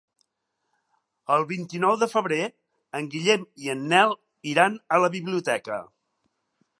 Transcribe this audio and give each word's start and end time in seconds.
El 1.35 1.43
vint-i-nou 1.51 1.97
de 2.03 2.07
febrer 2.13 2.39
en 3.01 3.11
Guillem 3.15 3.45
i 3.65 3.71
en 3.77 3.83
Nel 3.93 4.15
iran 4.55 4.79
a 4.97 5.01
la 5.05 5.15
biblioteca. 5.17 5.81